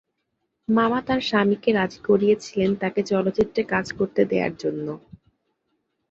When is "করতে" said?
3.97-4.21